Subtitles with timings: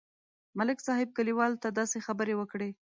[0.59, 2.69] ملک صاحب کلیوالو ته داسې خبرې وکړې.